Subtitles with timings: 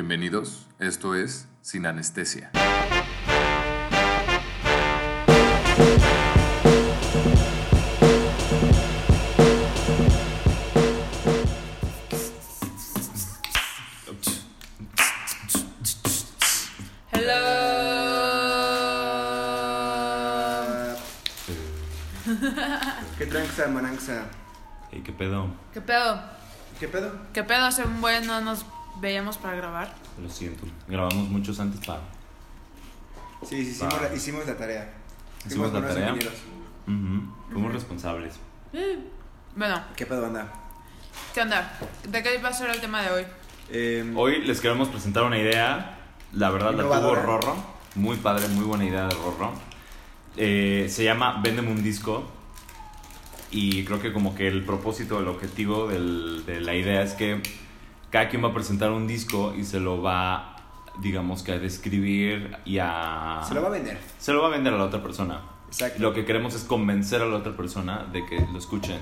[0.00, 2.52] Bienvenidos, esto es Sin Anestesia.
[17.10, 17.34] Hello.
[23.18, 24.28] ¿Qué tranza, maranza?
[24.92, 25.48] Ey, ¿Qué pedo?
[25.74, 26.22] ¿Qué pedo?
[26.78, 27.12] ¿Qué pedo?
[27.32, 27.64] ¿Qué pedo?
[27.64, 28.64] Hace un buen no nos
[29.00, 29.94] veíamos para grabar.
[30.20, 30.66] Lo siento.
[30.86, 32.00] Grabamos muchos antes para.
[33.42, 34.02] Sí, sí, hicimos, Va.
[34.08, 34.92] la, hicimos la tarea.
[35.46, 36.10] Hicimos la buenos tarea.
[36.10, 36.38] ingenieros.
[36.86, 38.34] Ujú, Fuimos responsables.
[39.54, 40.46] Bueno, ¿Qué pedo, anda?
[41.34, 41.78] ¿qué onda?
[42.08, 43.26] ¿De qué va a ser el tema de hoy?
[43.70, 45.98] Eh, Hoy les queremos presentar una idea.
[46.32, 47.14] La verdad la tuvo.
[47.14, 47.56] Rorro.
[47.94, 49.52] Muy padre, muy buena idea de Rorro.
[50.36, 52.30] Eh, se llama Véndeme un disco.
[53.50, 57.40] Y creo que como que el propósito, el objetivo del- de la idea es que
[58.10, 60.56] cada quien va a presentar un disco y se lo va,
[61.00, 63.40] digamos que a describir y a...
[63.46, 63.98] se lo va a vender.
[64.18, 65.42] se lo va a vender a la otra persona.
[65.68, 66.00] Exacto.
[66.02, 68.98] Lo que queremos es convencer a la otra persona de que lo escuchen,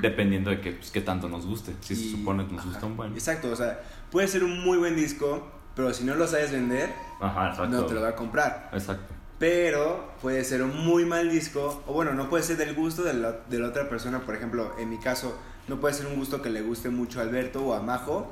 [0.00, 1.74] dependiendo de que, pues, qué tanto nos guste.
[1.80, 2.70] Si se supone que nos ajá.
[2.70, 3.12] gusta un buen.
[3.12, 5.46] Exacto, o sea, puede ser un muy buen disco,
[5.76, 8.70] pero si no lo sabes vender, Ajá, no te lo va a comprar.
[8.72, 9.12] Exacto.
[9.38, 13.12] Pero puede ser un muy mal disco, o bueno, no puede ser del gusto de
[13.12, 14.20] la, de la otra persona.
[14.20, 15.38] Por ejemplo, en mi caso,
[15.68, 18.30] no puede ser un gusto que le guste mucho a Alberto o a Majo,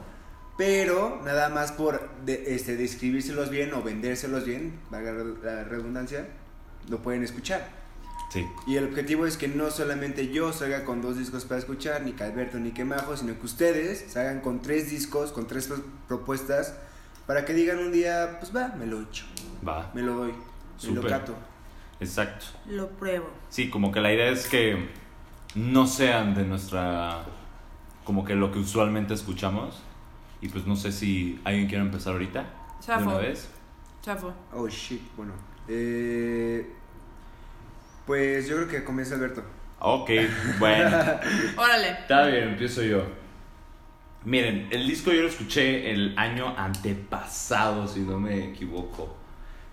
[0.56, 6.26] pero nada más por de- este, describírselos bien o vendérselos bien, valga la redundancia,
[6.88, 7.68] lo pueden escuchar.
[8.32, 8.44] Sí.
[8.66, 12.12] Y el objetivo es que no solamente yo salga con dos discos para escuchar, ni
[12.12, 15.82] que Alberto ni que Majo, sino que ustedes salgan con tres discos, con tres pro-
[16.08, 16.74] propuestas,
[17.26, 19.24] para que digan un día, pues va, me lo echo,
[19.66, 19.90] Va.
[19.94, 20.32] me lo doy,
[20.88, 21.34] me lo cato.
[22.00, 22.46] Exacto.
[22.68, 23.28] Lo pruebo.
[23.48, 24.88] Sí, como que la idea es que
[25.56, 27.24] no sean de nuestra.
[28.04, 29.82] Como que lo que usualmente escuchamos.
[30.40, 32.42] Y pues no sé si alguien quiere empezar ahorita.
[32.42, 33.04] De Chafo.
[33.08, 33.48] una vez.
[34.02, 34.32] Chafo.
[34.52, 35.32] Oh shit, bueno.
[35.66, 36.72] Eh,
[38.06, 39.42] pues yo creo que comienza Alberto.
[39.80, 40.10] Ok,
[40.58, 40.88] bueno.
[41.56, 41.90] Órale.
[41.90, 43.02] Está bien, empiezo yo.
[44.24, 49.16] Miren, el disco yo lo escuché el año antepasado, si no me equivoco.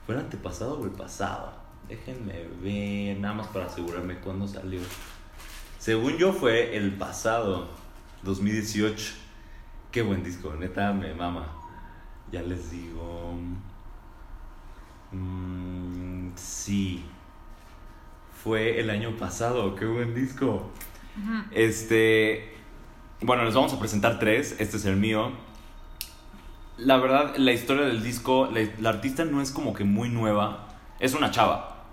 [0.06, 1.54] ¿Fue el antepasado o el pasado?
[1.88, 4.80] Déjenme ver, nada más para asegurarme cuándo salió.
[5.84, 7.68] Según yo fue el pasado,
[8.22, 9.16] 2018.
[9.92, 11.46] Qué buen disco, neta me mama.
[12.32, 13.34] Ya les digo.
[15.12, 17.04] Mm, sí.
[18.42, 20.72] Fue el año pasado, qué buen disco.
[21.52, 22.56] Este.
[23.20, 24.56] Bueno, les vamos a presentar tres.
[24.60, 25.34] Este es el mío.
[26.78, 30.70] La verdad, la historia del disco, la, la artista no es como que muy nueva.
[31.02, 31.88] Es una chava.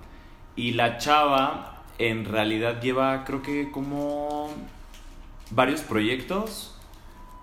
[0.54, 4.50] Y la chava en realidad lleva, creo que como
[5.50, 6.76] varios proyectos.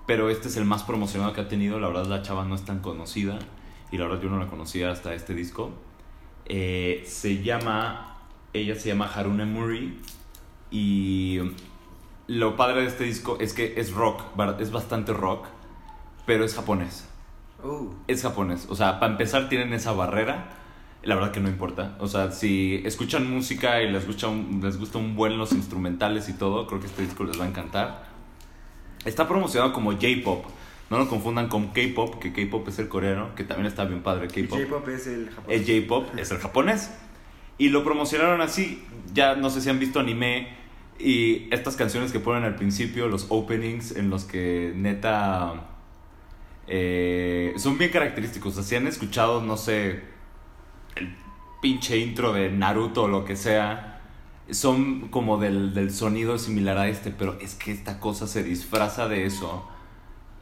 [0.06, 1.80] Pero este es el más promocionado que ha tenido.
[1.80, 3.40] La verdad, la chava no es tan conocida.
[3.92, 5.72] Y la verdad, yo no la conocía hasta este disco.
[6.46, 8.16] Eh, se llama.
[8.54, 10.00] Ella se llama Haruna Murray.
[10.72, 11.40] Y
[12.28, 14.22] lo padre de este disco es que es rock,
[14.60, 15.48] es bastante rock,
[16.26, 17.08] pero es japonés.
[17.64, 18.68] Uh, Es japonés.
[18.70, 20.50] O sea, para empezar tienen esa barrera.
[21.04, 21.96] La verdad que no importa.
[22.00, 26.28] O sea, si escuchan música y les gusta un, les gusta un buen los instrumentales
[26.28, 28.08] y todo, creo que este disco les va a encantar.
[29.06, 30.46] Está promocionado como J-pop.
[30.90, 34.28] No lo confundan con K-pop, que K-pop es el coreano, que también está bien padre
[34.28, 34.58] K-pop.
[34.60, 35.62] J-pop es el japonés.
[35.62, 36.92] Es J-pop, es el japonés.
[37.58, 38.84] Y lo promocionaron así.
[39.14, 40.48] Ya no sé si han visto anime.
[41.00, 45.68] Y estas canciones que ponen al principio, los openings, en los que neta.
[46.68, 48.54] eh, son bien característicos.
[48.54, 50.17] O sea, si han escuchado, no sé.
[51.00, 51.16] El
[51.62, 54.02] pinche intro de Naruto o lo que sea.
[54.50, 57.12] Son como del, del sonido similar a este.
[57.12, 59.68] Pero es que esta cosa se disfraza de eso.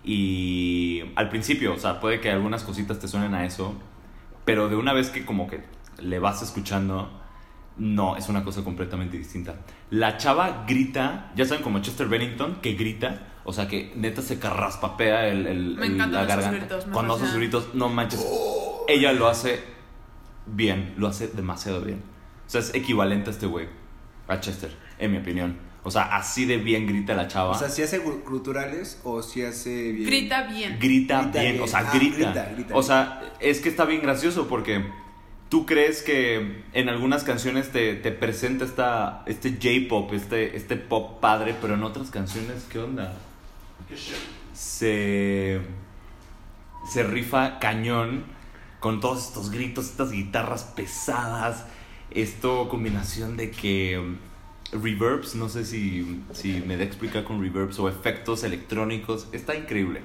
[0.04, 3.74] Y al principio, o sea, puede que algunas cositas te suenen a eso.
[4.46, 5.64] Pero de una vez que como que
[6.00, 7.10] le vas escuchando,
[7.78, 9.56] no, es una cosa completamente distinta.
[9.90, 14.38] La chava grita, ya saben como Chester Bennington, que grita, o sea que neta se
[14.38, 16.58] carraspapea el, el- Me el- encantan la garganta.
[16.60, 18.24] gritos, me Cuando hace sus gritos, no manches.
[18.88, 19.64] Ella lo hace
[20.46, 22.02] bien, lo hace demasiado bien.
[22.48, 23.68] O sea, es equivalente a este güey,
[24.28, 25.58] a Chester, en mi opinión.
[25.84, 27.52] O sea, así de bien grita la chava.
[27.52, 30.08] O sea, si hace guturales o si hace bien.
[30.08, 30.80] Grita bien.
[30.80, 31.64] grita, Grita bien, bien.
[31.64, 32.16] o sea, Ah, grita.
[32.18, 34.84] grita, grita O sea, es que está bien gracioso porque
[35.50, 41.20] tú crees que en algunas canciones te, te presenta esta, este J-pop, este, este pop
[41.20, 43.14] padre, pero en otras canciones, ¿qué onda?
[44.54, 45.62] Se,
[46.92, 48.24] se rifa cañón
[48.86, 51.66] con todos estos gritos, estas guitarras pesadas,
[52.12, 57.80] esto combinación de que mm, reverbs, no sé si, si me da explicar con reverbs
[57.80, 60.02] o efectos electrónicos, está increíble.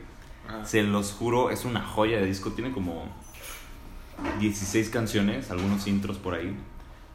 [0.48, 0.64] Ajá.
[0.64, 2.52] Se los juro, es una joya de disco.
[2.52, 3.04] Tiene como
[4.38, 6.56] 16 canciones, algunos intros por ahí.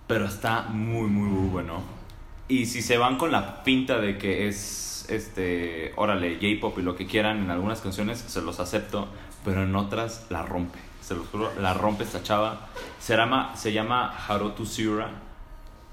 [0.05, 1.81] Pero está muy, muy, muy bueno.
[2.47, 6.95] Y si se van con la pinta de que es, este, órale, J-pop y lo
[6.95, 9.07] que quieran en algunas canciones, se los acepto.
[9.43, 10.84] Pero en otras la rompe.
[11.05, 12.67] Se los juro, la rompe esta chava.
[12.99, 15.09] Se llama, se llama Haruto Sura.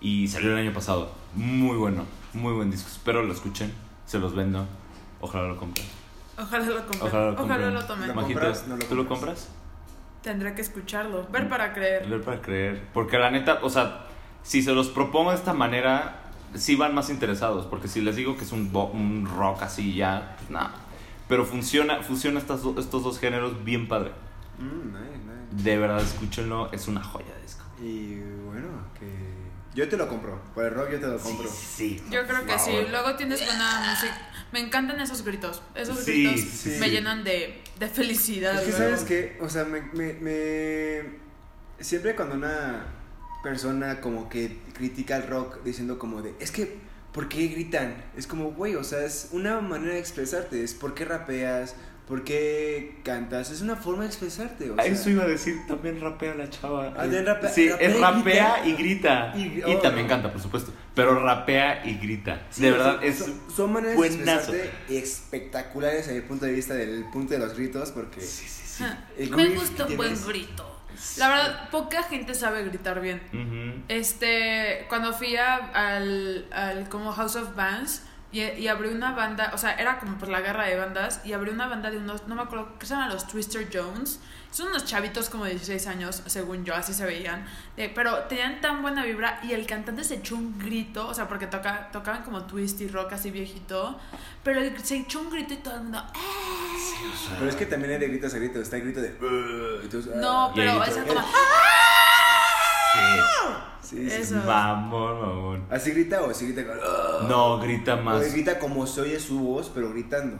[0.01, 1.13] Y salió el año pasado.
[1.35, 2.89] Muy bueno, muy buen disco.
[2.89, 3.73] Espero lo escuchen.
[4.07, 4.67] Se los vendo.
[5.21, 5.87] Ojalá lo compren.
[6.39, 7.03] Ojalá lo compren.
[7.03, 7.75] Ojalá lo Ojalá, compren.
[7.75, 8.09] lo tomen.
[8.09, 8.69] ¿Lo Majitos, compras?
[8.69, 9.49] No lo ¿tú lo compras.
[10.23, 11.27] Tendré que escucharlo.
[11.31, 12.09] Ver para creer.
[12.09, 12.83] Leer para creer.
[12.95, 14.07] Porque la neta, o sea,
[14.43, 16.23] si se los propongo de esta manera,
[16.55, 17.67] sí van más interesados.
[17.67, 20.73] Porque si les digo que es un, un rock así ya, pues nada.
[21.29, 24.13] Pero funciona, funciona estas do- estos dos géneros bien padre.
[24.59, 25.65] Mm, nice, nice.
[25.65, 27.65] De verdad, escúchenlo, es una joya de disco.
[27.81, 28.17] Y
[28.47, 28.69] bueno,
[28.99, 29.09] que.
[29.75, 30.39] Yo te lo compro.
[30.55, 31.49] Por el rock yo te lo compro.
[31.51, 32.05] Sí, sí.
[32.11, 32.73] Yo creo que sí.
[32.91, 34.29] Luego tienes buena música.
[34.53, 35.63] Me encantan esos gritos.
[35.75, 38.55] Esos Sí, gritos sí, me llenan de, de felicidad.
[38.55, 38.85] Es que luego.
[38.97, 41.23] sabes que, o sea, me, me, me-
[41.81, 42.85] Siempre cuando una
[43.43, 46.79] persona como que critica el rock diciendo como de, es que,
[47.13, 47.95] ¿por qué gritan?
[48.17, 51.75] Es como, güey, o sea, es una manera de expresarte, es por qué rapeas,
[52.09, 54.93] por qué cantas, es una forma de expresarte, o A sea.
[54.93, 56.89] eso iba a decir, también rapea la chava.
[56.89, 58.67] Ah, también rapea- sí, rapea es y rapea grita.
[58.67, 59.33] y grita.
[59.37, 59.79] Y- Y, oh.
[59.79, 60.73] también canta, por supuesto.
[60.95, 62.47] Pero rapea y grita.
[62.51, 64.53] Sí, de verdad, son- es son, son maneras buenazo.
[64.53, 68.47] de expresarte espectaculares desde el punto de vista del punto de los gritos, porque Sí,
[68.49, 68.85] sí, sí.
[68.85, 69.05] Ah,
[69.37, 70.72] Me gusta un buen grito.
[71.19, 73.23] La verdad, poca gente sabe gritar bien.
[73.33, 73.83] Ujú.
[73.89, 78.03] Este, cuando fui a- al, al como House of Bands
[78.33, 81.35] y, y abrí una banda, o sea, era como por la guerra de bandas, y
[81.35, 84.21] abrí una banda de unos, no me acuerdo, que se llaman los Twister Jones.
[84.51, 87.45] Son unos chavitos como de 16 años, según yo, así se veían.
[87.77, 91.27] de- pero tenían tan buena vibra y el cantante se echó un grito, o sea,
[91.29, 93.99] porque toca, tocaban como twist y rock así viejito,
[94.43, 96.92] pero él se echó un grito y todo el mundo, "Ah".
[97.39, 99.09] Pero es que también hay de gritos a gritos, está el grito de...
[99.83, 101.21] Entonces, No, ah, pero grito esa de- como,
[103.83, 104.07] sí, sí.
[104.07, 104.37] Eso.
[104.37, 105.67] Mamón, mamón.
[105.71, 106.67] ¿Así grita o así grita?
[106.67, 107.27] con, "Ah"?
[107.29, 108.33] No, grita O más.
[108.33, 110.37] grita como se oye su voz, pero gritando.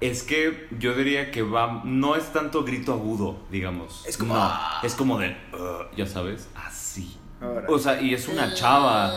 [0.00, 1.82] Es que yo diría que va.
[1.84, 4.04] No es tanto grito agudo, digamos.
[4.06, 4.52] Es como- No,
[4.82, 5.36] es como de.
[5.52, 7.18] "Ugh", ya sabes, así.
[7.40, 7.66] Ahora.
[7.68, 9.12] O sea, y es una chava.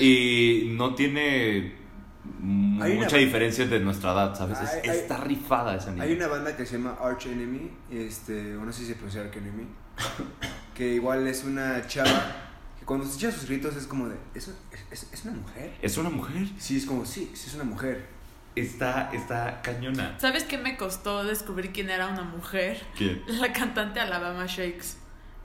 [0.00, 1.76] Y no tiene
[2.42, 4.58] una- mucha diferencia de nuestra edad, ¿sabes?
[4.60, 6.04] Es- Hay- hay- está rifada esa niña.
[6.04, 9.22] Hay una banda que se llama Arch Enemy, este, o no sé si se pronuncia
[9.22, 9.64] Arch Enemy,
[10.74, 12.32] que igual es una chava
[12.78, 14.52] que cuando escucha sus gritos es como de, ¿es,
[14.90, 15.74] es, es una mujer?
[15.82, 16.48] Es una mujer.
[16.58, 18.06] Sí, es como, sí, sí es una mujer.
[18.56, 20.18] Está, está cañona.
[20.18, 22.82] ¿sabes qué me costó descubrir quién era una mujer?
[22.96, 23.22] ¿Quién?
[23.28, 24.96] La cantante Alabama Shakes.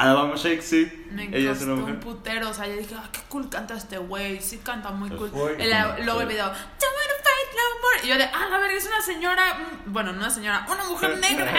[0.04, 0.92] Alabama Shake, sí.
[1.12, 2.00] Me Ella es una un mujer.
[2.00, 5.32] putero, o sea, yo dije, ah, qué cool canta este güey, sí canta muy cool.
[5.58, 6.04] La- ¿cómo?
[6.06, 8.86] luego el video, "Don't wanna fight no more", Y yo de, ah, la verga, es
[8.88, 9.44] una señora,
[9.86, 11.54] mm, bueno, no una señora, una mujer negra.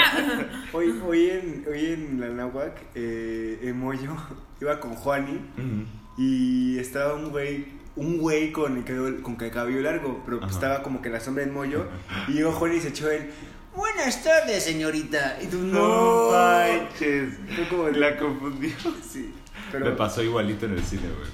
[0.72, 4.16] Hoy, hoy, en, hoy en la Nahuac, eh, en Moyo,
[4.60, 5.40] iba con Juani
[6.16, 10.50] y estaba un güey, un güey con el cabello, con el cabello largo, pero pues
[10.50, 10.58] Ajá.
[10.60, 11.86] estaba como que la sombra en Moyo
[12.28, 13.30] y llegó Juani y se echó él,
[13.74, 15.38] buenas tardes señorita.
[15.42, 17.38] Y tú, no, manches.
[17.96, 18.70] La confundió.
[19.02, 19.32] Sí,
[19.70, 19.86] pero...
[19.86, 21.30] Me pasó igualito en el cine, güey.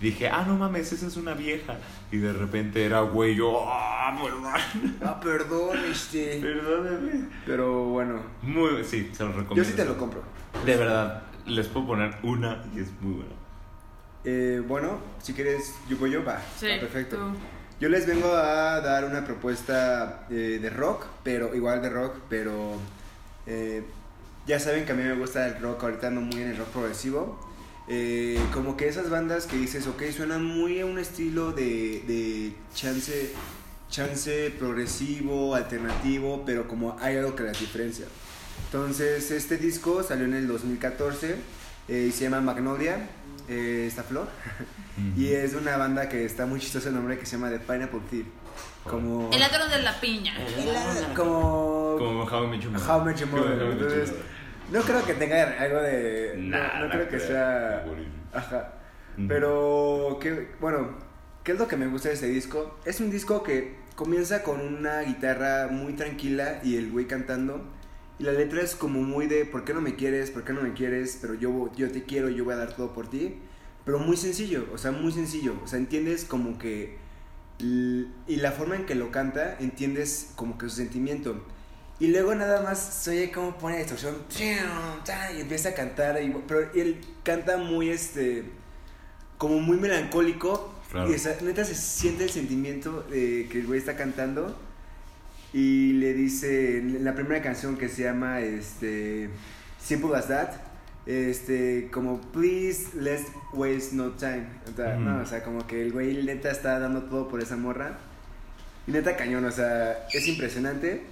[0.00, 1.76] Dije, ah, no mames, esa es una vieja.
[2.12, 4.96] Y de repente era güey, yo, ah, perdón.
[5.02, 6.38] Ah, perdón, este.
[6.40, 7.28] Perdóname.
[7.44, 9.56] Pero bueno, Muy, sí, se lo recomiendo.
[9.56, 10.22] yo sí te lo compro.
[10.64, 13.32] De verdad, les puedo poner una y es muy buena.
[14.24, 16.40] Eh, bueno, si quieres, yo voy yo, va.
[16.56, 17.16] Sí, va, perfecto.
[17.16, 17.57] tú.
[17.80, 22.72] Yo les vengo a dar una propuesta eh, de rock, pero igual de rock, pero
[23.46, 23.84] eh,
[24.46, 26.68] ya saben que a mí me gusta el rock, ahorita ando muy en el rock
[26.68, 27.38] progresivo.
[27.86, 32.52] Eh, como que esas bandas que dices, ok, suenan muy a un estilo de, de
[32.74, 33.30] chance,
[33.88, 38.06] chance progresivo, alternativo, pero como hay algo que las diferencia.
[38.66, 41.36] Entonces, este disco salió en el 2014
[41.88, 43.08] eh, y se llama Magnolia,
[43.48, 44.28] eh, esta flor.
[45.16, 48.00] Y es una banda que está muy chistoso el nombre que se llama The Pineapple
[48.10, 48.26] Thief.
[48.82, 49.30] Como.
[49.32, 50.34] El ladrón de la piña.
[50.44, 51.94] El- como.
[51.98, 52.90] Como How I Met Your Mother.
[52.90, 54.12] How Your entonces.
[54.72, 56.34] No creo que tenga algo de.
[56.38, 57.84] no- Nah, no, no creo que sea.
[58.34, 58.72] Ajá.
[59.28, 60.18] Pero.
[60.20, 60.98] Que, bueno,
[61.44, 62.78] ¿qué es lo que me gusta de este disco?
[62.84, 67.62] Es un disco que comienza con una guitarra muy tranquila y el güey cantando.
[68.18, 70.30] Y la letra es como muy de ¿por qué no me quieres?
[70.30, 71.18] ¿Por qué no me quieres?
[71.20, 73.36] Pero yo, yo te quiero, yo voy a dar todo por ti.
[73.84, 75.54] Pero muy sencillo, o sea, muy sencillo.
[75.64, 76.96] O sea, entiendes como que...
[77.60, 81.44] Y la forma en que lo canta, entiendes como que su sentimiento.
[82.00, 84.16] Y luego nada más se oye cómo pone la distorsión.
[85.36, 86.22] Y empieza a cantar.
[86.22, 88.44] y- pero él canta muy, este...
[89.38, 90.74] Como muy melancólico.
[90.90, 91.10] Claro.
[91.10, 94.56] Y esa- neta se siente el sentimiento de que el güey está cantando.
[95.52, 99.30] Y le dice en la primera canción que se llama este
[99.82, 100.50] Simple as That,
[101.06, 104.46] este como please let's waste no time.
[104.70, 105.00] O sea, Ujú.
[105.00, 107.98] no, o sea, como que el güey neta está dando todo por esa morra.
[108.86, 111.02] Y neta cañón, o sea, es impresionante.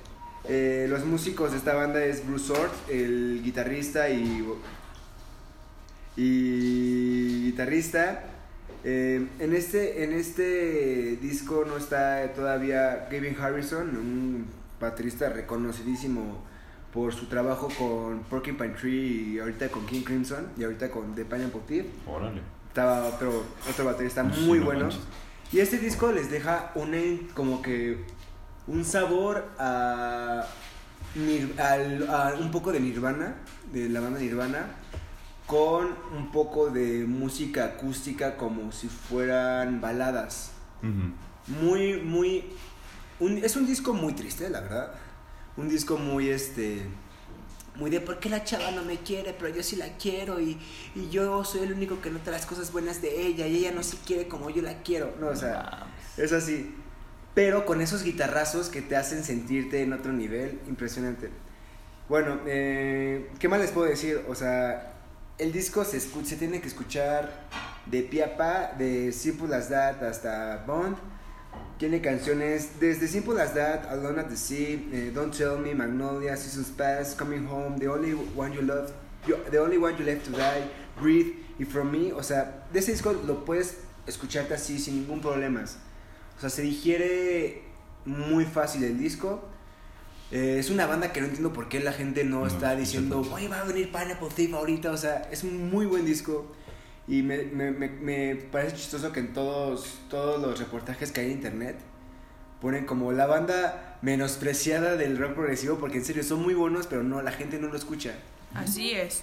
[0.49, 4.45] Eh, los músicos de esta banda es Bruce Sort, el guitarrista y
[6.17, 8.25] y guitarrista.
[8.89, 14.47] Eh, en, este, en este disco no está todavía Gavin Harrison, un
[14.81, 16.41] baterista reconocidísimo
[16.93, 21.25] por su trabajo con Porcupine Tree y ahorita con King Crimson y ahorita con The
[21.25, 21.87] Pineapple Thief.
[22.07, 22.41] Órale.
[22.69, 24.81] Estaba otro, otro baterista Sí, muy no bueno.
[24.85, 25.01] manches.
[25.53, 28.05] Y este disco les deja un en- como que
[28.69, 30.47] un sabor a,
[31.59, 33.35] al- a un poco de Nirvana,
[33.73, 34.67] de la banda Nirvana,
[35.47, 40.51] con un poco de música acústica como si fueran baladas.
[40.83, 41.65] Ujú.
[41.65, 42.45] Muy, muy...
[43.21, 44.93] un- es un disco muy triste, la verdad.
[45.57, 46.83] Un disco muy, este...
[47.77, 50.59] Muy de por qué la chava no me quiere, pero yo sí la quiero y,
[50.95, 53.83] y yo soy el único que nota las cosas buenas de ella y ella no
[53.83, 55.15] se quiere como yo la quiero.
[55.21, 55.87] No, o sea,
[56.17, 56.75] es así.
[57.35, 61.29] Pero con esos guitarrazos que te hacen sentirte en otro nivel, impresionante.
[62.09, 64.23] Bueno, eh, ¿qué más les puedo decir?
[64.27, 64.95] O sea,
[65.39, 66.01] el disco se,
[66.37, 67.31] tiene que escuchar
[67.87, 70.97] de pie a pa, de Simple as That hasta Bond.
[71.79, 76.37] Tiene canciones desde Simple as That, Alone at the Sea, eh, Don't Tell Me, Magnolia,
[76.37, 78.93] Seasons Pass, Coming Home, The Only One You Love,
[79.51, 82.13] The Only One You Left to Die, Breathe y From Me.
[82.15, 85.65] O sea, de ese disco lo puedes escucharte así sin ningún problema.
[86.37, 87.63] O sea, se digiere
[88.07, 89.47] muy fácil el disco.
[90.33, 93.21] Eh, es una banda que no entiendo por qué la gente no, No, está diciendo,
[93.33, 94.91] oye, va a venir Pineapple Thief ahorita.
[94.91, 96.53] O sea, es un muy buen disco.
[97.09, 101.27] Y me, me, me, me parece chistoso que en todos, todos los reportajes que hay
[101.27, 101.77] en internet
[102.61, 107.05] ponen como la banda menospreciada del rock progresivo, porque en serio son muy buenos, pero
[107.05, 108.15] no, la gente no lo escucha.
[108.55, 109.23] Así es.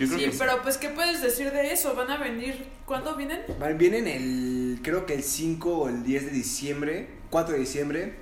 [0.00, 1.94] Yo creo Sí, que pero pues, ¿qué puedes decir de eso?
[1.94, 2.64] ¿Van a venir?
[2.86, 3.42] ¿Cuándo vienen?
[3.60, 8.14] Van- Vienen el, creo que el 5 o el 10 de diciembre, 4 de diciembre,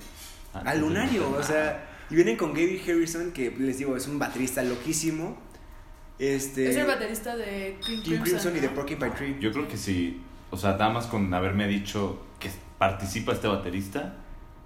[0.53, 4.63] al lunario, o sea, y vienen con Gavin Harrison, que les digo, es un baterista
[4.63, 5.37] loquísimo.
[6.17, 8.69] Este, Es el baterista de King, King Crimson y de.
[8.69, 9.37] Porcupine Tree.
[9.39, 10.21] Yo creo que sí.
[10.51, 14.17] O sea, nada más con haberme dicho que participa este baterista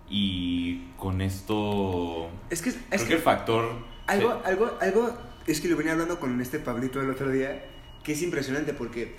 [0.10, 2.30] y con esto.
[2.50, 3.76] Es que, es creo que que el factor.
[4.08, 7.66] algo, algo, algo, es que lo venía hablando con este Pablito el otro día,
[8.04, 9.16] que es impresionante porque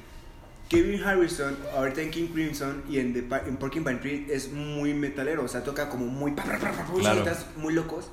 [0.69, 4.95] Kevin Harrison, ahorita en King Crimson y en, The, Pa- en Porcupine Tree, es muy
[4.95, 7.25] metalero, o sea, toca como muy, pa, pa, pa, pa, pa, Claro.
[7.57, 8.11] muy locos,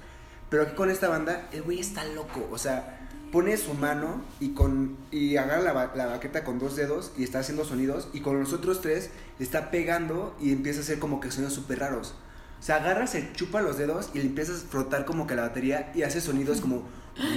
[0.50, 2.98] pero aquí con esta banda, el güey está loco, o sea,
[3.32, 7.24] pone su mano y con y agarra la, ba- la baqueta con dos dedos y
[7.24, 11.00] está haciendo sonidos y con los otros tres le está pegando y empieza a hacer
[11.00, 12.16] como que sonidos súper raros.
[12.60, 15.44] O sea, agarra, se chupa los dedos y le empiezas a frotar como que la
[15.44, 16.84] batería y hace sonidos como...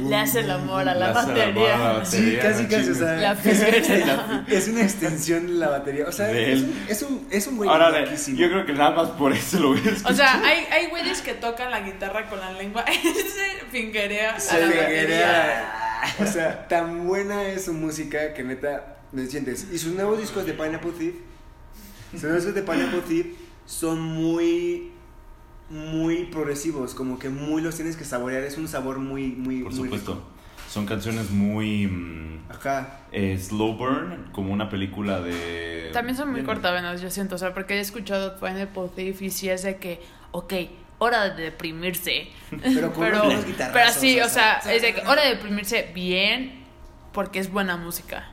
[0.02, 2.04] Le hace el amor a la batería.
[2.04, 3.32] Sí, casi, casi, o sea, La
[4.48, 6.06] es, una extensión de la batería.
[6.08, 8.38] O sea, De es un, es un, es un güey Ahora, loquísimo.
[8.38, 10.12] yo creo que nada más por eso lo voy a escuchar.
[10.12, 12.84] O sea, hay, hay güeyes que tocan la guitarra con la lengua.
[12.88, 14.92] Ese fingerea a Se la fingerea.
[16.08, 16.14] batería.
[16.20, 19.66] O sea, tan buena es su música que neta me sientes.
[19.72, 21.14] Y sus nuevos discos de Pineapple Thief,
[22.12, 23.26] sus nuevos discos de Pineapple Thief
[23.66, 24.92] son muy,
[25.70, 26.94] muy progresivos.
[26.94, 28.42] Como que muy los tienes que saborear.
[28.42, 30.14] Es un sabor muy, muy, Por muy supuesto.
[30.14, 30.24] rico.
[30.68, 31.86] Son canciones muy.
[31.86, 33.00] mm, Ajá.
[33.12, 35.90] eh, slow burn, como una película de.
[35.92, 37.36] También son muy de- cortavenas, yo siento.
[37.36, 40.00] O sea, porque he escuchado Pineapple Thief y sí es de que,
[40.32, 40.52] ok,
[40.98, 42.28] hora de deprimirse.
[42.62, 45.30] Pero con pero, unos pero sí, o o sea, sea, es de que hora de
[45.30, 46.64] deprimirse bien
[47.12, 48.30] porque es buena música.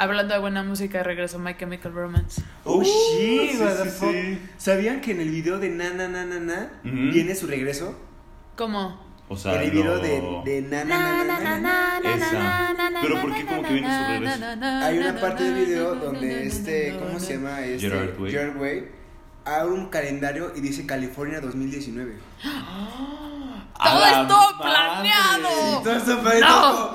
[0.00, 2.40] Hablando de buena música, regreso My Chemical Romance.
[2.64, 4.38] Oh, Uh, shit, sí, sí.
[4.56, 7.10] ¿Sabían que en el video de Na Na Na Na Na Ujú.
[7.12, 7.98] viene su regreso?
[8.56, 9.08] ¿Cómo?
[9.28, 13.00] O sea, en el video lo- de, de Na Na Na Na Na.
[13.02, 14.44] Pero ¿por qué como que viene su regreso?
[14.84, 17.60] Hay una parte del video donde este, ¿cómo se llama?
[17.62, 18.30] Este, Gerard Way.
[18.30, 18.88] Gerard Way
[19.44, 22.14] abre un calendario y dice California 2019.
[23.80, 24.70] ¡A ¡Todo madre!
[24.72, 25.82] planeado!
[25.82, 26.90] Todo esto parece ¡No!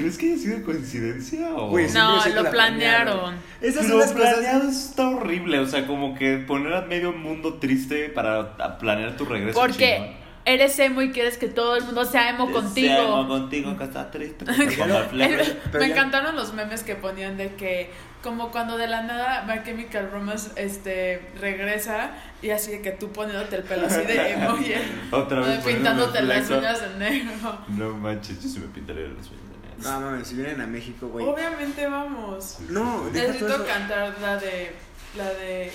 [0.00, 1.68] ¿Crees que haya sido coincidencia o.?
[1.70, 3.34] Güey, No, lo la planearon.
[3.60, 4.12] Esas cosas.
[4.12, 9.24] planeado está horrible, o sea, como que poner a medio mundo triste para planear tu
[9.24, 9.58] regreso.
[9.58, 10.16] Porque chingón.
[10.44, 12.88] eres emo y quieres que todo el mundo sea emo contigo.
[12.94, 14.44] Seamos contigo, que está triste.
[14.46, 17.90] lo- el me encantaron los memes que ponían de que
[18.22, 22.10] como cuando de la nada My Chemical Romance este regresa
[22.42, 25.58] y así de que tú poniéndote el pelo así de emo y él Otra vez
[25.64, 27.58] pintándote las uñas de negro.
[27.68, 29.59] No manches, yo sí me pintaría las uñas de negro.
[29.82, 31.26] No mames, si vienen a México, güey.
[31.26, 32.58] Obviamente vamos.
[32.68, 33.66] No, Necesito eso.
[33.66, 34.72] cantar la de
[35.16, 35.72] la de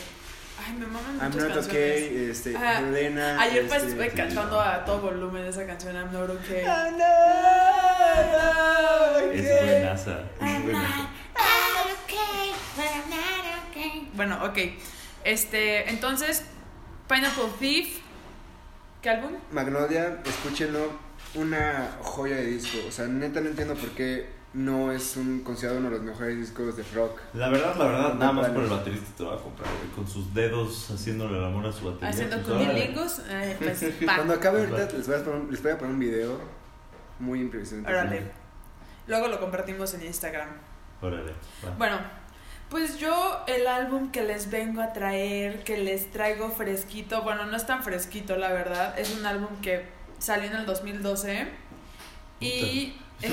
[0.65, 1.67] Ay, me maman I'm muchas not canciones.
[1.67, 2.55] okay, este.
[2.57, 6.63] Ayer pues este, estuve sí, cantando a todo volumen esa canción I'm not okay.
[6.63, 7.07] I'm not
[9.33, 9.79] Es okay.
[9.79, 10.19] buenaza.
[10.41, 11.09] Es buena.
[14.15, 14.57] Bueno, ok.
[15.25, 16.43] Este, entonces,
[17.09, 17.97] Pineapple Thief.
[19.01, 19.33] ¿Qué álbum?
[19.51, 20.89] Magnolia, escúchenlo,
[21.35, 22.77] una joya de disco.
[22.87, 26.37] O sea, neta no entiendo por qué no es un considerado uno de los mejores
[26.37, 27.19] discos de rock.
[27.33, 30.07] La verdad, la verdad, nada más por el baterista te va a comprar, güey, Con
[30.07, 32.09] sus dedos haciéndole el amor a su batería.
[32.09, 32.67] Haciendo pues, órale.
[32.67, 33.19] cunilingus.
[33.29, 33.85] Eh, pues.
[34.05, 36.39] Cuando acabe ahorita les voy, a poner, un- les voy a poner un video
[37.19, 37.91] muy impresionante.
[37.91, 38.31] Órale.
[39.07, 40.49] Luego lo compartimos en Instagram.
[41.01, 41.33] Órale,
[41.65, 41.71] va.
[41.77, 41.99] Bueno,
[42.69, 47.55] pues yo el álbum que les vengo a traer, que les traigo fresquito, bueno, no
[47.57, 49.83] es tan fresquito la verdad, es un álbum que
[50.25, 51.47] salió en el 2012
[52.39, 52.95] y...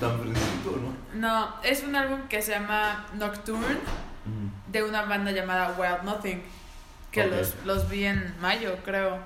[0.00, 0.94] Tan fresquito, ¿no?
[1.14, 3.78] no, es un álbum que se llama Nocturne
[4.26, 4.72] Mm.
[4.72, 6.42] de una banda llamada Wild Nothing,
[7.12, 9.20] que los, los vi en mayo creo,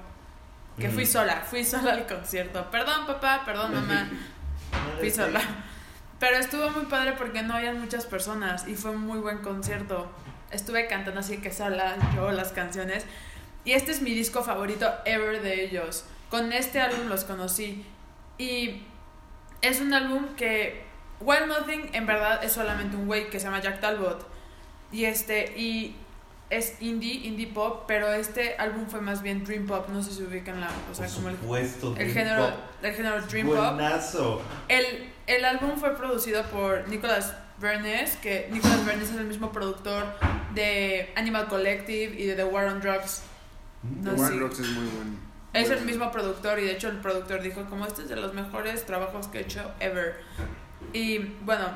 [0.79, 1.07] que fui Mm.
[1.07, 2.71] sola, fui sola al concierto.
[2.71, 4.11] Perdón papá, perdón mamá.
[4.99, 5.41] fui sola.
[6.19, 10.13] Pero estuvo muy padre porque no había muchas personas y fue un muy buen concierto.
[10.51, 13.07] Estuve cantando así que sola yo las canciones.
[13.65, 16.05] Y este es mi disco favorito ever de ellos.
[16.31, 17.85] Con este álbum los conocí.
[18.39, 18.83] Y
[19.61, 20.83] es un álbum que
[21.21, 24.27] Wild Nothing en verdad es solamente un güey que se llama Jack Talbot.
[24.93, 25.95] Y este, y
[26.49, 29.89] es indie, indie pop, pero este álbum fue más bien dream pop.
[29.89, 32.59] No sé si ubican la, o sea, Por como el, supuesto, el Dream género, Pop.
[32.83, 33.57] el género dream pop.
[33.57, 34.43] Buenazo.
[34.69, 34.85] El,
[35.27, 40.07] el álbum fue producido por Nicholas Bernes, que Nicholas Bernes es el mismo productor
[40.55, 43.23] de Animal Collective y de The War on Drugs.
[43.83, 44.39] No, One sí.
[44.39, 45.17] Rocks es muy bueno.
[45.53, 48.35] Es el mismo productor y de hecho el productor dijo como este es de los
[48.35, 50.21] mejores trabajos que he hecho ever.
[50.93, 51.67] Y bueno,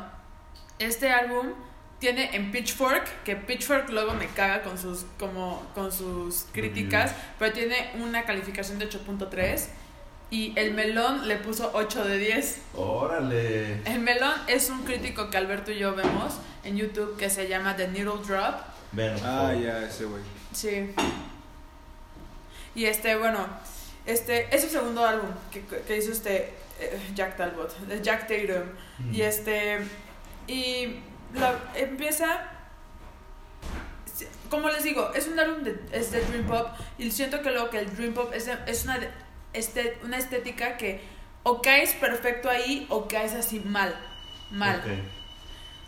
[0.78, 1.48] este álbum
[1.98, 7.52] tiene en Pitchfork, que Pitchfork luego me caga con sus como con sus críticas, pero
[7.52, 9.66] tiene una calificación de 8.3
[10.30, 12.62] y el melón le puso 8 de 10.
[12.74, 13.82] Órale.
[13.84, 17.74] El melón es un crítico que Alberto y yo vemos en YouTube que se llama
[17.76, 18.54] The Needle Drop.
[18.92, 20.22] Ven, Ah, ya, ese güey.
[20.52, 20.90] Sí.
[22.74, 23.46] Y este, bueno,
[24.06, 28.68] este es su segundo álbum que, que hizo este eh, Jack Talbot, de Jack Tatum.
[28.98, 29.14] Mm.
[29.14, 29.78] Y este,
[30.46, 30.96] y
[31.34, 32.50] la, empieza,
[34.50, 37.70] como les digo, es un álbum de, es de Dream Pop y siento que lo
[37.70, 38.98] que el Dream Pop es, de- es una,
[39.52, 41.00] este, una estética que
[41.42, 43.94] o caes perfecto ahí o caes así mal,
[44.50, 44.82] mal.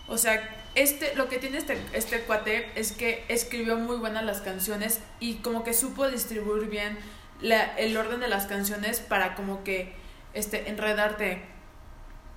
[0.09, 4.41] O sea, este, lo que tiene este, este cuate es que escribió muy buenas las
[4.43, 6.97] canciones y como que supo distribuir bien
[7.41, 9.93] la- el orden de las canciones para como que
[10.35, 11.43] este, enredarte.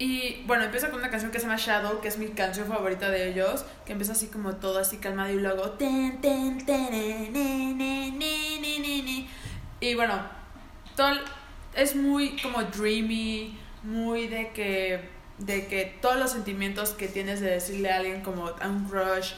[0.02, 3.10] Y bueno, empieza con una canción que se llama Shadow, que es mi canción favorita
[3.10, 5.76] de ellos, que empieza así como todo así calmado y luego...
[9.82, 10.22] Y bueno,
[10.96, 11.10] todo
[11.76, 17.50] es muy como dreamy, muy de que de que todos los sentimientos que tienes de
[17.52, 19.32] decirle a alguien como a un crush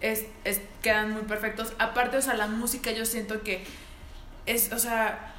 [0.00, 1.72] es, es- quedan muy perfectos.
[1.78, 3.64] Aparte, o sea, la música yo siento que
[4.46, 5.34] es, o sea,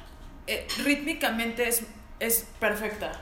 [0.46, 1.82] eh, rítmicamente es,
[2.20, 3.12] es perfecta.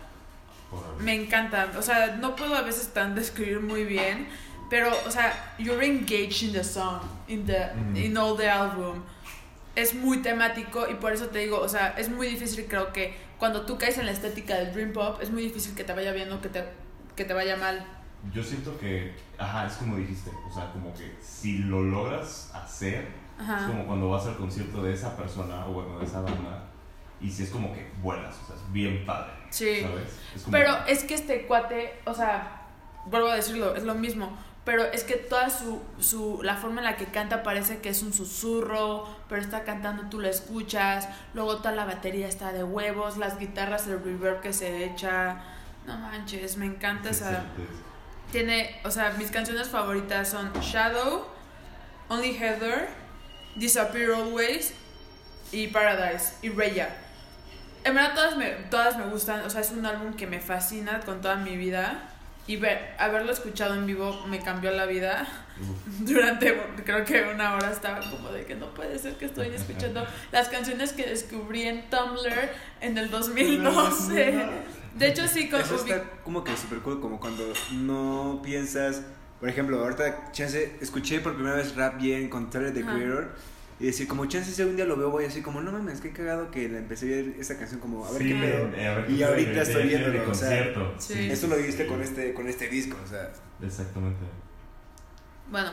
[1.01, 1.71] Me encanta.
[1.79, 4.27] O sea, no puedo a veces tan describir muy bien,
[4.71, 7.97] pero, o sea, you're engaged in the song, in, the, Mm.
[7.97, 9.03] in all the album.
[9.77, 13.17] Es muy temático y por eso te digo, o sea, es muy difícil, creo que
[13.45, 16.13] cuando tú caes en la estética del dream pop, es muy difícil que te vaya
[16.13, 16.65] bien o que te,
[17.15, 17.85] que te vaya mal.
[18.33, 23.07] Yo siento que, ajá, es como dijiste, o sea, como que si lo logras hacer,
[23.39, 23.67] es Ajá.
[23.67, 26.65] como cuando vas al concierto de esa persona o bueno, de esa banda,
[27.21, 29.83] y si es como que buenas, o sea, es bien padre, Sí.
[29.83, 30.19] ¿sabes?
[30.35, 32.63] Es como Pero es que este cuate, o sea,
[33.05, 34.35] vuelvo a decirlo, es lo mismo.
[34.65, 38.03] Pero es que toda su, su, la forma en la que canta parece que es
[38.03, 43.19] un susurro, pero está cantando, tú lo escuchas, luego toda la batería está de huevos,
[43.19, 45.43] las guitarras, el reverb que se echa,
[45.87, 47.31] no manches, me encanta esa...
[47.31, 47.65] sí, sí.
[48.33, 51.27] Tiene, o sea, mis canciones favoritas son Shadow,
[52.09, 52.89] Only Heather,
[53.55, 54.73] Disappear Always
[55.53, 56.89] y Paradise y Raya.
[57.85, 61.01] En verdad todas me, todas me gustan, o sea, es un álbum que me fascina
[61.01, 62.14] con toda mi vida
[62.47, 65.27] y ver, haberlo escuchado en vivo me cambió la vida.
[66.01, 66.55] Durante
[66.85, 70.49] creo que una hora estaba como de que no puede ser que estoy escuchando las
[70.49, 74.47] canciones que descubrí en Tumblr en el 2012.
[74.95, 79.03] De hecho sí, con, Eso está como que súper cool, como cuando no piensas,
[79.41, 82.83] por ejemplo, ahorita chance, escuché por primera vez rap bien con Tyler the.
[82.83, 83.33] Creator
[83.81, 86.01] y decir como chance si algún día lo veo voy a decir como no mames,
[86.01, 88.71] qué cagado que la empecé a ver esa canción como a ver Sí, qué pedo.
[88.77, 90.73] eh, a ver Y ahorita estoy de viéndolo, o sea.
[90.99, 91.29] Sí.
[91.31, 93.31] Eso lo viste con este con este disco, o sea,
[93.63, 94.21] Exactamente.
[95.51, 95.73] Bueno,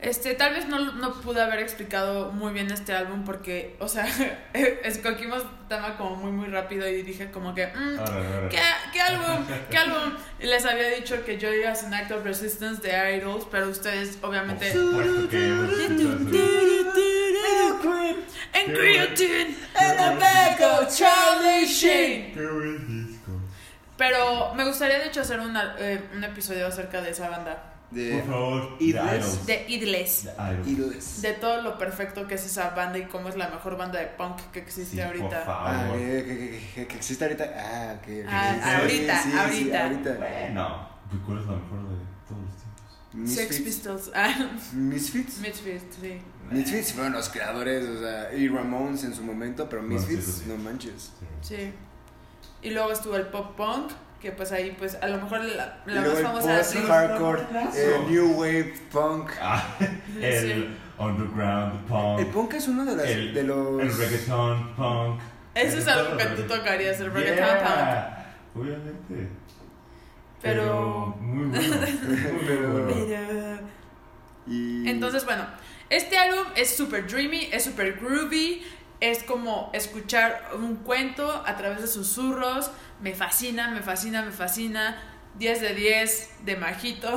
[0.00, 4.06] Este, tal vez no, no pude haber explicado muy bien este álbum porque, o sea,
[4.84, 8.58] escogimos tema como muy, muy rápido y dije como que, mm, ¿qué,
[8.92, 9.46] ¿qué álbum?
[9.70, 10.12] ¿Qué álbum?
[10.40, 13.46] Y les había dicho que yo iba a hacer un Act of Resistance de Idols,
[13.50, 14.72] pero ustedes obviamente...
[14.72, 15.04] Por
[18.66, 19.44] supuesto que hemos escuchado eso.
[19.44, 22.34] En creatine, en a bag of Charlie Sheen.
[22.34, 23.30] Qué buen disco.
[23.96, 27.70] Pero me gustaría de hecho hacer una, eh, un episodio acerca de esa banda.
[27.90, 28.76] De Por favor.
[28.80, 29.46] Idles.
[29.46, 30.24] De Idles.
[30.36, 30.66] Idols.
[30.66, 31.22] Idles.
[31.22, 34.06] De todo lo perfecto que es esa banda y cómo es la mejor banda de
[34.06, 35.44] punk que existe Sí, ahorita.
[35.44, 35.98] por Ah, favor.
[35.98, 37.44] que, que, que, que existe ahorita.
[37.56, 38.24] Ah, que.
[38.28, 39.82] Ah, sí, ahorita, sí, ahorita.
[39.84, 40.14] ahorita.
[40.14, 40.88] Bueno,
[41.24, 41.96] ¿cuál es la mejor de
[42.26, 43.32] todos los tiempos?
[43.32, 43.60] Sex.
[43.60, 44.10] Pistols.
[44.12, 44.34] Ah,
[44.72, 45.38] Misfits.
[45.38, 46.20] Misfits, sí.
[46.50, 50.36] Misfits fueron los creadores, o sea, y Ramones en su momento, pero Bueno, sí, Misfits,
[50.38, 50.44] sí.
[50.48, 51.12] no manches.
[51.40, 51.72] Sí.
[52.62, 55.90] Y luego estuvo el pop punk, que pues ahí pues a lo mejor la, Y
[55.90, 56.78] la luego más el famosa post sí.
[56.86, 57.42] hardcore,
[57.76, 59.30] el new wave punk.
[59.40, 59.76] Ah,
[60.20, 62.20] el underground punk.
[62.20, 63.80] El punk es uno de, las, El- de los.
[63.82, 65.20] El reggaeton punk.
[65.54, 69.28] Eso es algo que tú tocarías, el reggaeton Yeah, Obviamente.
[70.42, 71.62] Pero- Muy bueno.
[71.68, 72.88] Muy Pero- bueno.
[73.06, 73.58] Pero-
[74.46, 74.88] Y...
[74.88, 75.44] Entonces, bueno,
[75.96, 78.62] este álbum es super dreamy, es super groovy,
[79.00, 82.70] es como escuchar un cuento a través de susurros.
[83.00, 84.96] Me fascina, me fascina, me fascina.
[85.38, 87.10] 10 de 10 de Majito,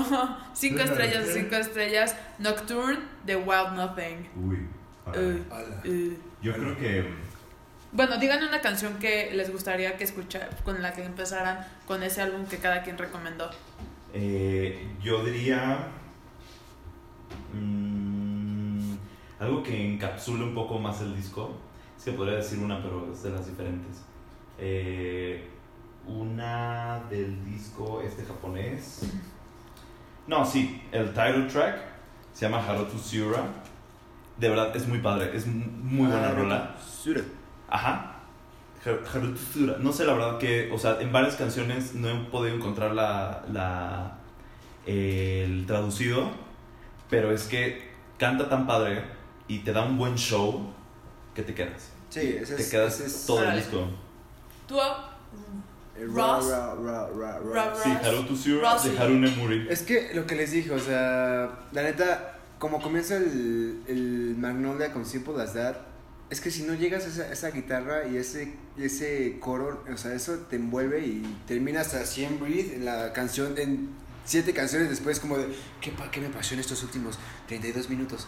[0.53, 2.15] 5 estrellas de 5 estrellas.
[2.39, 4.29] Nocturne de Wild Nothing.
[4.35, 4.67] Uy.
[5.05, 6.17] Uh, uh.
[6.41, 7.05] Yo creo que.
[7.91, 12.21] Bueno, díganme una canción que les gustaría que escuchar, con la que empezaran con ese
[12.21, 13.49] álbum que cada quien recomendó.
[14.13, 15.87] eh, yo diría.
[17.53, 18.16] mm,
[19.39, 21.51] algo que encapsule un poco más el disco.
[21.97, 24.03] Es que podría decir una, pero es de las diferentes.
[24.59, 25.47] Eh,
[26.07, 29.01] una del disco este japonés.
[30.27, 31.77] No, sí, el title track
[32.33, 33.43] se llama Haruto Sura.
[34.37, 36.75] De verdad, es muy padre, es muy buena Ah, rola.
[36.85, 37.21] Sura.
[37.69, 38.15] Ajá.
[38.85, 39.77] Har- Haruto Sura.
[39.79, 43.45] No sé la verdad que, o sea, en varias canciones no he podido encontrar la,
[43.53, 44.17] la,
[44.85, 46.29] el traducido,
[47.09, 49.03] pero es que canta tan padre
[49.47, 50.73] y te da un buen show
[51.35, 51.89] que te quedas.
[52.09, 52.69] Sí, ese Te es.
[52.69, 53.87] quedas ese es todo el disco.
[54.67, 54.75] ¿Tú?
[56.13, 56.49] Ross.
[56.49, 57.39] ra, ra.
[57.39, 57.79] Ross.
[57.83, 58.89] Sí, Haruto Sura Rossi.
[58.89, 59.67] de Harune Muri.
[59.69, 64.93] Es que lo que les dije, o sea, la neta, como comienza el, el Magnolia
[64.93, 65.75] con Simple as That,
[66.29, 70.13] es que si no llegas a esa, esa guitarra y ese, ese coro, o sea,
[70.13, 73.89] eso te envuelve y terminas así en Breathe, en la canción, en
[74.27, 75.47] siete canciones después, como de,
[75.81, 78.27] ¿qué, pa- qué me pasó en estos últimos 32 minutos?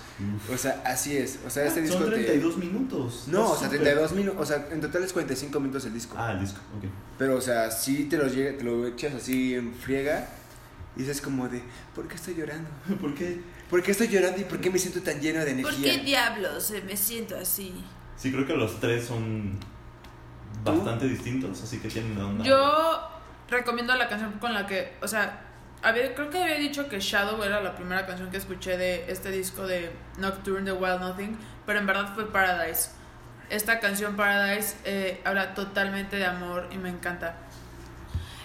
[0.51, 3.25] O sea, así es, o sea, este disco Son te- 32 minutos.
[3.27, 3.81] No, Está o sea, súper.
[3.81, 6.15] 32 minutos, o sea, en total es 45 minutos el disco.
[6.17, 6.85] Ah, el disco, ok.
[7.17, 10.29] Pero, o sea, sí te lo, llega, te lo echas así en friega
[10.95, 11.61] y dices como de,
[11.93, 12.69] ¿por qué estoy llorando?
[13.01, 13.41] ¿Por qué?
[13.69, 15.93] ¿Por qué estoy llorando y por qué me siento tan lleno de ¿Por energía?
[15.99, 17.73] qué diablos me siento así?
[18.17, 19.59] Sí, creo que los tres son
[20.63, 22.43] bastante distintos, así que tienen una onda.
[22.45, 22.99] Yo
[23.49, 25.45] recomiendo la canción con la que, o sea,
[25.81, 29.31] había, creo que había dicho que Shadow era la primera canción que escuché de este
[29.31, 32.91] disco de Nocturne de Wild Nothing, pero en verdad fue Paradise.
[33.49, 37.35] Esta canción Paradise eh, habla totalmente de amor y me encanta.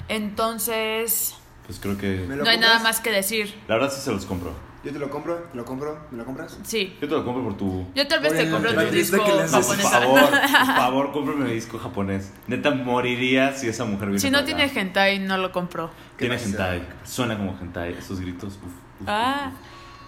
[0.08, 1.34] Entonces,
[1.66, 2.24] Pues creo que.
[2.26, 3.54] ¿Me lo no hay nada más que decir.
[3.68, 4.54] La verdad sí se los compro.
[4.84, 6.58] Yo te lo compro, te lo compro, ¿me lo compras?
[6.62, 6.94] Sí.
[7.00, 7.86] Yo te lo compro por tu.
[7.94, 9.90] Yo tal vez te compro tu disco haces Por japonés.
[9.90, 12.32] favor, por favor, cómprame mi disco japonés.
[12.48, 14.80] Neta, moriría si esa mujer viene Si no para tiene acá.
[14.80, 15.90] hentai, no lo compro.
[16.18, 16.82] Tiene ¿Qué hentai.
[17.04, 18.54] Suena como hentai, esos gritos.
[18.58, 19.50] uf, uf, uf, Ah.
[19.52, 19.58] uf.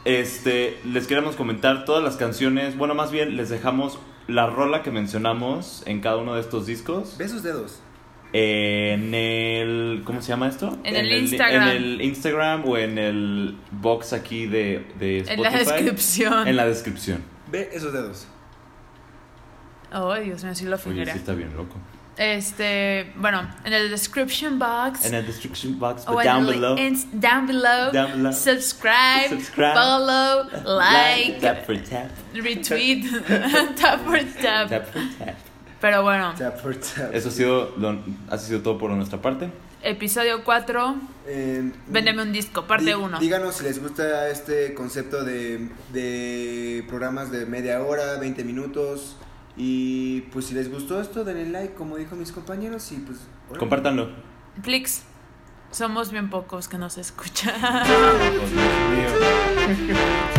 [0.04, 2.76] Este, les queremos comentar todas las canciones.
[2.76, 7.16] Bueno, más bien les dejamos la rola que mencionamos en cada uno de estos discos.
[7.18, 7.80] Ve sus dedos.
[8.32, 10.02] En el.
[10.04, 10.78] ¿Cómo se llama esto?
[10.84, 11.68] En el Instagram.
[11.68, 15.58] En el Instagram o en el box aquí de, de En la Spotify.
[15.84, 16.48] descripción.
[16.48, 17.22] En la descripción.
[17.50, 18.26] Ve esos dedos.
[19.92, 21.12] Oh, Dios mío, sí lo Oye, fingiría.
[21.12, 21.76] sí está bien loco.
[22.18, 25.04] Este, bueno, en el description box.
[25.06, 26.76] En el description box, but en down el below.
[27.12, 27.92] down below.
[27.92, 28.32] Down below.
[28.32, 29.74] Subscribe, Subscribe.
[29.74, 32.10] follow, like, tap for tap.
[32.34, 33.04] retweet,
[33.76, 34.68] tap for tap.
[34.68, 35.36] Tap for tap.
[35.80, 36.34] Pero bueno.
[37.12, 37.98] Eso ha sido, lo-
[38.30, 39.50] ha sido todo por nuestra parte.
[39.82, 40.96] episodio 4,
[41.28, 43.18] Eh, véndeme un disco, parte di- 1.
[43.20, 49.16] Díganos si les gusta este concepto de, de programas de media hora, 20 minutos.
[49.56, 52.90] Y pues si les gustó esto, denle like, como dijo mis compañeros.
[52.92, 53.18] Y pues.
[53.58, 54.10] Compártanlo.
[54.62, 55.02] Flix,
[55.70, 57.54] somos bien pocos que nos escuchan.
[57.62, 60.35] Oh, Dios mío.